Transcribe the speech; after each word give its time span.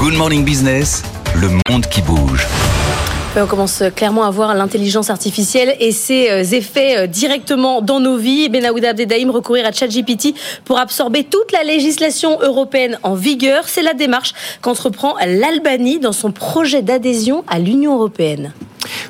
Good 0.00 0.14
Morning 0.14 0.46
Business, 0.46 1.02
le 1.34 1.48
monde 1.68 1.84
qui 1.84 2.00
bouge. 2.00 2.46
On 3.36 3.44
commence 3.44 3.82
clairement 3.94 4.24
à 4.24 4.30
voir 4.30 4.54
l'intelligence 4.54 5.10
artificielle 5.10 5.76
et 5.78 5.92
ses 5.92 6.30
euh, 6.30 6.42
effets 6.42 6.96
euh, 6.96 7.06
directement 7.06 7.82
dans 7.82 8.00
nos 8.00 8.16
vies. 8.16 8.48
Benaouda 8.48 8.90
Abdedaïm 8.90 9.28
recourir 9.28 9.66
à 9.66 9.72
ChatGPT 9.72 10.34
pour 10.64 10.78
absorber 10.78 11.24
toute 11.24 11.52
la 11.52 11.64
législation 11.64 12.40
européenne 12.40 12.98
en 13.02 13.14
vigueur. 13.14 13.68
C'est 13.68 13.82
la 13.82 13.92
démarche 13.92 14.32
qu'entreprend 14.62 15.16
l'Albanie 15.18 15.98
dans 15.98 16.12
son 16.12 16.32
projet 16.32 16.80
d'adhésion 16.80 17.44
à 17.46 17.58
l'Union 17.58 17.96
européenne. 17.96 18.54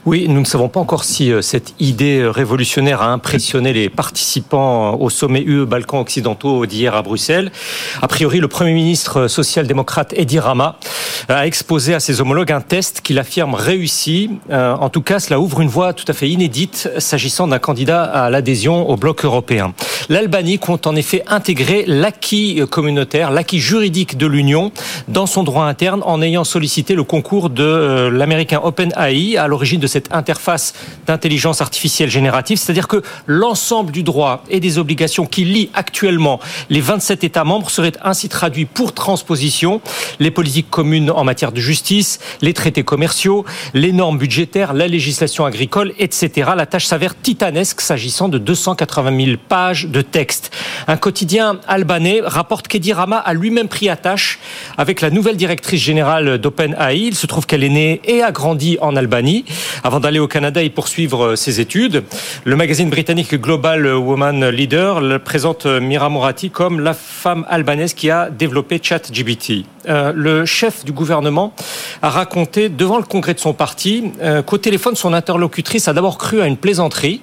Oui, 0.06 0.26
nous 0.30 0.40
ne 0.40 0.46
savons 0.46 0.70
pas 0.70 0.80
encore 0.80 1.04
si 1.04 1.30
euh, 1.30 1.42
cette 1.42 1.74
idée 1.78 2.24
révolutionnaire 2.24 3.02
a 3.02 3.12
impressionné 3.12 3.74
les 3.74 3.90
participants 3.90 4.94
au 4.94 5.10
sommet 5.10 5.42
UE 5.42 5.66
Balkans 5.66 6.00
occidentaux 6.00 6.64
d'hier 6.64 6.94
à 6.94 7.02
Bruxelles. 7.02 7.52
A 8.00 8.08
priori, 8.08 8.40
le 8.40 8.48
Premier 8.48 8.72
ministre 8.72 9.28
social-démocrate 9.28 10.14
Edi 10.16 10.38
Rama 10.38 10.78
a 11.28 11.46
exposé 11.46 11.92
à 11.92 12.00
ses 12.00 12.22
homologues 12.22 12.50
un 12.50 12.62
test 12.62 13.02
qu'il 13.02 13.18
affirme 13.18 13.54
réussi. 13.54 14.30
Euh, 14.50 14.72
en 14.72 14.88
tout 14.88 15.02
cas, 15.02 15.20
cela 15.20 15.38
ouvre 15.38 15.60
une 15.60 15.68
voie 15.68 15.92
tout 15.92 16.06
à 16.08 16.14
fait 16.14 16.30
inédite 16.30 16.88
s'agissant 16.96 17.46
d'un 17.46 17.58
candidat 17.58 18.04
à 18.04 18.30
l'adhésion 18.30 18.88
au 18.88 18.96
bloc 18.96 19.26
européen. 19.26 19.74
L'Albanie 20.08 20.58
compte 20.58 20.86
en 20.86 20.96
effet 20.96 21.24
intégrer 21.28 21.84
l'acquis 21.86 22.62
communautaire, 22.70 23.30
l'acquis 23.30 23.60
juridique 23.60 24.16
de 24.16 24.26
l'Union 24.26 24.72
dans 25.08 25.26
son 25.26 25.42
droit 25.42 25.66
interne 25.66 26.02
en 26.06 26.22
ayant 26.22 26.44
sollicité 26.44 26.94
le 26.94 27.04
concours 27.04 27.50
de 27.50 27.62
euh, 27.62 28.10
l'américain 28.10 28.60
OpenAI 28.64 29.36
à 29.36 29.46
l'origine 29.46 29.78
de 29.78 29.89
cette 29.90 30.12
interface 30.12 30.72
d'intelligence 31.06 31.60
artificielle 31.60 32.10
générative, 32.10 32.58
c'est-à-dire 32.58 32.88
que 32.88 33.02
l'ensemble 33.26 33.92
du 33.92 34.02
droit 34.02 34.44
et 34.48 34.60
des 34.60 34.78
obligations 34.78 35.26
qui 35.26 35.44
lient 35.44 35.70
actuellement 35.74 36.40
les 36.70 36.80
27 36.80 37.24
États 37.24 37.44
membres 37.44 37.70
seraient 37.70 37.92
ainsi 38.02 38.28
traduits 38.28 38.64
pour 38.64 38.94
transposition. 38.94 39.80
Les 40.18 40.30
politiques 40.30 40.70
communes 40.70 41.10
en 41.10 41.24
matière 41.24 41.52
de 41.52 41.60
justice, 41.60 42.20
les 42.40 42.54
traités 42.54 42.84
commerciaux, 42.84 43.44
les 43.74 43.92
normes 43.92 44.18
budgétaires, 44.18 44.72
la 44.72 44.88
législation 44.88 45.44
agricole, 45.44 45.92
etc. 45.98 46.52
La 46.56 46.66
tâche 46.66 46.86
s'avère 46.86 47.20
titanesque 47.20 47.80
s'agissant 47.80 48.28
de 48.28 48.38
280 48.38 49.24
000 49.24 49.36
pages 49.48 49.86
de 49.86 50.02
texte. 50.02 50.50
Un 50.86 50.96
quotidien 50.96 51.60
albanais 51.66 52.20
rapporte 52.24 52.68
qu'Edi 52.68 52.92
Rama 52.92 53.18
a 53.18 53.32
lui-même 53.34 53.68
pris 53.68 53.88
attache 53.88 54.38
avec 54.78 55.00
la 55.00 55.10
nouvelle 55.10 55.36
directrice 55.36 55.80
générale 55.80 56.38
d'OpenAI. 56.38 56.98
Il 56.98 57.14
se 57.14 57.26
trouve 57.26 57.46
qu'elle 57.46 57.64
est 57.64 57.68
née 57.68 58.00
et 58.04 58.22
a 58.22 58.32
grandi 58.32 58.78
en 58.80 58.96
Albanie 58.96 59.44
avant 59.82 60.00
d'aller 60.00 60.18
au 60.18 60.28
Canada 60.28 60.62
et 60.62 60.70
poursuivre 60.70 61.24
euh, 61.24 61.36
ses 61.36 61.60
études. 61.60 62.02
Le 62.44 62.56
magazine 62.56 62.90
britannique 62.90 63.34
Global 63.34 63.86
Woman 63.86 64.48
Leader 64.48 65.00
le 65.00 65.18
présente 65.18 65.66
euh, 65.66 65.80
Mira 65.80 66.08
Morati 66.08 66.50
comme 66.50 66.80
la 66.80 66.94
femme 66.94 67.46
albanaise 67.48 67.94
qui 67.94 68.10
a 68.10 68.30
développé 68.30 68.80
ChatGPT. 68.82 69.64
Euh, 69.88 70.12
le 70.14 70.44
chef 70.44 70.84
du 70.84 70.92
gouvernement 70.92 71.52
a 72.02 72.10
raconté 72.10 72.68
devant 72.68 72.98
le 72.98 73.04
congrès 73.04 73.34
de 73.34 73.40
son 73.40 73.52
parti 73.52 74.12
qu'au 74.46 74.58
téléphone, 74.58 74.96
son 74.96 75.12
interlocutrice 75.12 75.88
a 75.88 75.92
d'abord 75.92 76.18
cru 76.18 76.40
à 76.40 76.46
une 76.46 76.56
plaisanterie. 76.56 77.20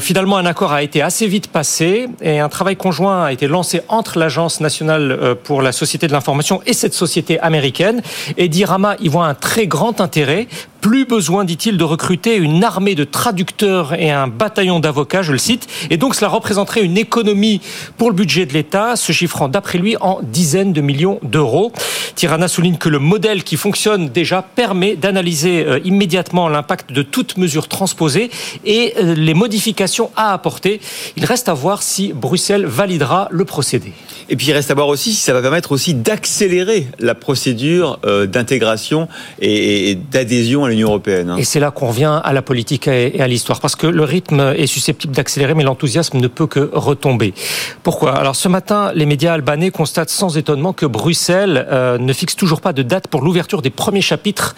finalement, 0.00 0.36
un 0.36 0.46
accord 0.46 0.72
a 0.72 0.82
été 0.82 1.02
assez 1.02 1.26
vite 1.26 1.48
passé 1.48 2.08
et 2.20 2.38
un 2.38 2.48
travail 2.48 2.76
conjoint 2.76 3.24
a 3.24 3.32
été 3.32 3.46
lancé 3.46 3.82
entre 3.88 4.18
l'Agence 4.18 4.60
nationale 4.60 5.36
pour 5.44 5.62
la 5.62 5.72
société 5.72 6.06
de 6.06 6.12
l'information 6.12 6.60
et 6.66 6.72
cette 6.72 6.94
société 6.94 7.38
américaine. 7.40 8.02
Et 8.36 8.48
Dirama 8.48 8.96
y 9.00 9.08
voit 9.08 9.26
un 9.26 9.34
très 9.34 9.66
grand 9.66 10.00
intérêt. 10.00 10.48
Plus 10.80 11.04
besoin, 11.04 11.44
dit-il, 11.44 11.76
de 11.76 11.84
recruter 11.84 12.36
une 12.36 12.64
armée 12.64 12.94
de 12.94 13.04
traducteurs 13.04 13.92
et 13.92 14.10
un 14.10 14.28
bataillon 14.28 14.80
d'avocats, 14.80 15.20
je 15.20 15.32
le 15.32 15.38
cite. 15.38 15.66
Et 15.90 15.98
donc 15.98 16.14
cela 16.14 16.28
représenterait 16.28 16.82
une 16.82 16.96
économie 16.96 17.60
pour 17.98 18.08
le 18.08 18.16
budget 18.16 18.46
de 18.46 18.54
l'État, 18.54 18.96
se 18.96 19.12
chiffrant 19.12 19.48
d'après 19.48 19.76
lui 19.76 19.96
en 20.00 20.20
dizaines 20.22 20.72
de 20.72 20.80
millions 20.80 21.18
d'euros. 21.22 21.72
Tirana 22.14 22.48
souligne 22.48 22.76
que 22.76 22.88
le 22.88 22.98
modèle 22.98 23.44
qui 23.44 23.56
fonctionne 23.56 24.08
déjà 24.08 24.42
permet 24.42 24.96
d'analyser 24.96 25.64
euh, 25.66 25.80
immédiatement 25.84 26.48
l'impact 26.48 26.92
de 26.92 27.02
toute 27.02 27.36
mesure 27.36 27.68
transposée 27.68 28.30
et 28.64 28.94
euh, 28.98 29.14
les 29.14 29.34
modifications 29.34 30.10
à 30.16 30.32
apporter. 30.32 30.80
Il 31.16 31.24
reste 31.24 31.48
à 31.48 31.54
voir 31.54 31.82
si 31.82 32.12
Bruxelles 32.12 32.66
validera 32.66 33.28
le 33.30 33.44
procédé. 33.44 33.92
Et 34.28 34.36
puis 34.36 34.46
il 34.46 34.52
reste 34.52 34.70
à 34.70 34.74
voir 34.74 34.88
aussi 34.88 35.12
si 35.12 35.20
ça 35.20 35.32
va 35.32 35.42
permettre 35.42 35.72
aussi 35.72 35.94
d'accélérer 35.94 36.86
la 36.98 37.14
procédure 37.14 37.98
euh, 38.04 38.26
d'intégration 38.26 39.08
et 39.40 39.96
d'adhésion 40.10 40.64
à 40.64 40.68
l'Union 40.68 40.88
européenne. 40.88 41.30
Hein. 41.30 41.36
Et 41.36 41.44
c'est 41.44 41.60
là 41.60 41.70
qu'on 41.70 41.88
revient 41.88 42.20
à 42.22 42.32
la 42.32 42.42
politique 42.42 42.86
et 42.88 43.20
à 43.20 43.26
l'histoire, 43.26 43.60
parce 43.60 43.76
que 43.76 43.86
le 43.86 44.04
rythme 44.04 44.54
est 44.56 44.66
susceptible 44.66 45.14
d'accélérer, 45.14 45.54
mais 45.54 45.64
l'enthousiasme 45.64 46.18
ne 46.18 46.28
peut 46.28 46.46
que 46.46 46.70
retomber. 46.72 47.34
Pourquoi? 47.82 48.16
Alors 48.16 48.36
ce 48.36 48.48
matin, 48.48 48.92
les 48.94 49.06
médias 49.06 49.32
albanais 49.32 49.70
constatent 49.70 50.10
sans 50.10 50.36
étonnement 50.36 50.72
que 50.72 50.86
Bruxelles 50.86 51.66
ne 52.10 52.14
fixe 52.14 52.34
toujours 52.34 52.60
pas 52.60 52.72
de 52.72 52.82
date 52.82 53.06
pour 53.06 53.22
l'ouverture 53.22 53.62
des 53.62 53.70
premiers 53.70 54.00
chapitres 54.00 54.56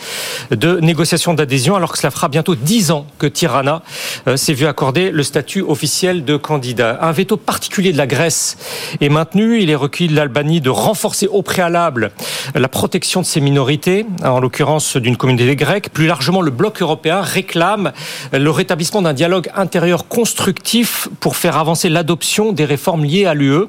de 0.51 0.81
négociations 0.81 1.35
d'adhésion, 1.35 1.77
alors 1.77 1.93
que 1.93 1.99
cela 1.99 2.11
fera 2.11 2.29
bientôt 2.29 2.55
dix 2.55 2.91
ans 2.91 3.07
que 3.19 3.27
Tirana 3.27 3.83
euh, 4.27 4.39
s'est 4.39 4.55
vu 4.55 4.67
accorder 4.67 5.11
le 5.11 5.23
statut 5.23 5.61
officiel 5.61 6.25
de 6.25 6.37
candidat. 6.37 6.99
Un 7.03 7.13
veto 7.13 7.37
particulier 7.37 7.93
de 7.93 7.99
la 7.99 8.07
Grèce 8.07 8.57
est 9.03 9.11
maintenu. 9.11 9.61
Il 9.61 9.69
est 9.69 9.75
requis 9.75 10.09
de 10.09 10.17
l'Albanie 10.17 10.63
de 10.63 10.71
renforcer 10.71 11.27
au 11.27 11.43
préalable 11.43 12.13
la 12.55 12.69
protection 12.69 13.21
de 13.21 13.27
ses 13.27 13.41
minorités, 13.41 14.07
en 14.25 14.41
l'occurrence 14.41 14.97
d'une 14.97 15.19
communauté 15.19 15.55
grecque. 15.55 15.91
Plus 15.91 16.07
largement, 16.07 16.41
le 16.41 16.51
bloc 16.51 16.81
européen 16.81 17.21
réclame 17.21 17.93
le 18.33 18.51
rétablissement 18.51 19.03
d'un 19.03 19.13
dialogue 19.13 19.51
intérieur 19.55 20.09
constructif 20.09 21.09
pour 21.21 21.37
faire 21.37 21.59
avancer 21.59 21.91
l'adoption 21.91 22.53
des 22.53 22.65
réformes 22.65 23.05
liées 23.05 23.27
à 23.27 23.35
l'UE. 23.35 23.67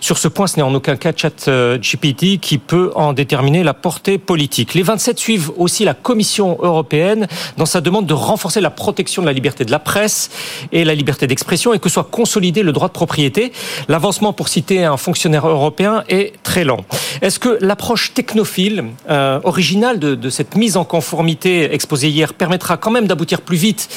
Sur 0.00 0.18
ce 0.18 0.28
point, 0.28 0.46
ce 0.46 0.56
n'est 0.56 0.62
en 0.62 0.74
aucun 0.74 0.94
cas 0.94 1.12
ChatGPT 1.16 2.38
qui 2.38 2.58
peut 2.58 2.92
en 2.94 3.12
déterminer 3.14 3.62
la 3.62 3.74
portée 3.74 4.18
politique. 4.18 4.74
Les 4.74 4.82
27 4.82 5.18
suivent 5.18 5.52
aussi 5.56 5.84
la 5.84 5.94
Commission 5.94 6.58
européenne 6.60 7.26
dans 7.56 7.66
sa 7.66 7.80
demande 7.80 8.06
de 8.06 8.14
renforcer 8.14 8.60
la 8.60 8.70
protection 8.70 9.22
de 9.22 9.26
la 9.26 9.32
liberté 9.32 9.64
de 9.64 9.70
la 9.70 9.78
presse 9.78 10.30
et 10.72 10.84
la 10.84 10.94
liberté 10.94 11.26
d'expression 11.26 11.72
et 11.72 11.78
que 11.78 11.88
soit 11.88 12.04
consolidé 12.04 12.62
le 12.62 12.72
droit 12.72 12.88
de 12.88 12.92
propriété. 12.92 13.52
L'avancement, 13.88 14.32
pour 14.32 14.48
citer 14.48 14.84
un 14.84 14.96
fonctionnaire 14.96 15.46
européen, 15.46 16.04
est 16.08 16.32
très 16.42 16.64
lent. 16.64 16.84
Est-ce 17.22 17.38
que 17.38 17.58
l'approche 17.60 18.14
technophile, 18.14 18.84
euh, 19.08 19.40
originale 19.44 19.98
de, 19.98 20.30
cette 20.30 20.56
mise 20.56 20.76
en 20.76 20.84
conformité 20.84 21.72
exposée 21.74 22.08
hier, 22.08 22.34
permettra 22.34 22.76
quand 22.76 22.90
même 22.90 23.06
d'aboutir 23.06 23.40
plus 23.40 23.56
vite 23.56 23.88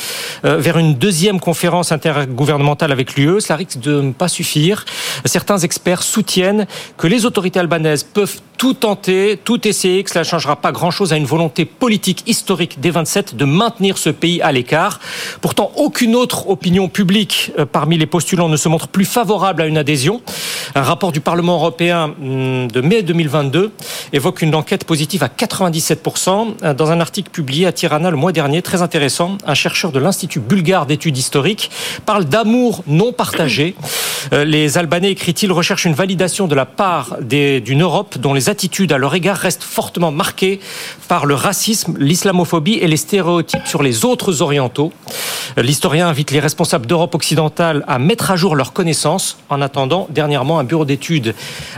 euh, 0.45 0.57
vers 0.57 0.77
une 0.77 0.95
deuxième 0.95 1.39
conférence 1.39 1.91
intergouvernementale 1.91 2.91
avec 2.91 3.15
l'UE. 3.15 3.41
Cela 3.41 3.57
risque 3.57 3.79
de 3.79 4.01
ne 4.01 4.11
pas 4.11 4.27
suffire. 4.27 4.85
Certains 5.25 5.57
experts 5.57 6.03
soutiennent 6.03 6.67
que 6.97 7.07
les 7.07 7.25
autorités 7.25 7.59
albanaises 7.59 8.03
peuvent 8.03 8.39
tout 8.57 8.73
tenter, 8.73 9.06
tout 9.43 9.67
essayer, 9.67 10.03
que 10.03 10.09
cela 10.09 10.21
ne 10.21 10.27
changera 10.27 10.55
pas 10.55 10.71
grand-chose 10.71 11.13
à 11.13 11.17
une 11.17 11.25
volonté 11.25 11.65
politique 11.65 12.23
historique 12.27 12.79
des 12.79 12.91
27 12.91 13.35
de 13.35 13.45
maintenir 13.45 13.97
ce 13.97 14.09
pays 14.09 14.41
à 14.41 14.51
l'écart. 14.51 14.99
Pourtant, 15.41 15.71
aucune 15.75 16.15
autre 16.15 16.49
opinion 16.49 16.89
publique 16.89 17.51
euh, 17.57 17.65
parmi 17.65 17.97
les 17.97 18.05
postulants 18.05 18.49
ne 18.49 18.57
se 18.57 18.69
montre 18.69 18.87
plus 18.87 19.05
favorable 19.05 19.61
à 19.61 19.67
une 19.67 19.77
adhésion. 19.77 20.21
Un 20.75 20.81
rapport 20.81 21.11
du 21.11 21.21
Parlement 21.21 21.55
européen 21.55 22.13
hum, 22.21 22.69
de 22.69 22.81
mai 22.81 23.03
2022 23.03 23.71
évoque 24.13 24.41
une 24.41 24.55
enquête 24.55 24.83
positive 24.85 25.23
à 25.23 25.27
97%. 25.27 26.47
Euh, 26.63 26.73
dans 26.73 26.91
un 26.91 26.99
article 26.99 27.29
publié 27.29 27.65
à 27.65 27.71
Tirana 27.71 28.11
le 28.11 28.17
mois 28.17 28.31
dernier, 28.31 28.61
très 28.61 28.81
intéressant, 28.81 29.37
un 29.45 29.53
chercheur 29.53 29.91
de 29.91 29.99
l'Institut 29.99 30.39
bulgare 30.39 30.85
d'études 30.85 31.17
historiques 31.17 31.71
parle 32.05 32.25
d'amour 32.25 32.83
non 32.87 33.13
partagé. 33.13 33.75
Euh, 34.33 34.45
les 34.45 34.77
Albanais, 34.77 35.11
écrit-il, 35.11 35.51
recherchent 35.51 35.85
une 35.85 35.93
validation 35.93 36.47
de 36.47 36.55
la 36.55 36.65
part 36.65 37.17
d'une 37.21 37.81
Europe 37.81 38.17
dont 38.17 38.33
les 38.33 38.49
attitudes 38.49 38.91
à 38.91 38.97
leur 38.97 39.15
égard 39.15 39.37
restent 39.37 39.63
fortement 39.63 40.11
marquées 40.11 40.59
par 41.07 41.25
le 41.25 41.35
racisme, 41.35 41.95
l'islamophobie 41.97 42.75
et 42.75 42.87
les 42.87 42.97
stéréotypes 42.97 43.65
sur 43.65 43.83
les 43.83 44.05
autres 44.05 44.41
orientaux. 44.41 44.91
L'historien 45.57 46.07
invite 46.07 46.31
les 46.31 46.39
responsables 46.39 46.85
d'Europe 46.85 47.15
occidentale 47.15 47.83
à 47.87 47.99
mettre 47.99 48.31
à 48.31 48.35
jour 48.35 48.55
leurs 48.55 48.73
connaissances. 48.73 49.37
En 49.49 49.61
attendant, 49.61 50.07
dernièrement, 50.09 50.59
un 50.59 50.63
bureau 50.63 50.85
d'études 50.85 51.33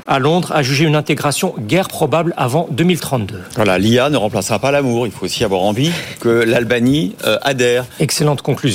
à 0.07 0.19
Londres 0.19 0.51
a 0.53 0.63
jugé 0.63 0.85
une 0.85 0.95
intégration 0.95 1.53
guère 1.59 1.87
probable 1.87 2.33
avant 2.37 2.67
2032. 2.71 3.41
Voilà, 3.55 3.77
l'IA 3.77 4.09
ne 4.09 4.17
remplacera 4.17 4.59
pas 4.59 4.71
l'amour. 4.71 5.07
Il 5.07 5.11
faut 5.11 5.25
aussi 5.25 5.43
avoir 5.43 5.61
envie 5.61 5.91
que 6.19 6.29
l'Albanie 6.29 7.15
euh, 7.25 7.37
adhère. 7.41 7.85
Excellente 7.99 8.41
conclusion. 8.41 8.69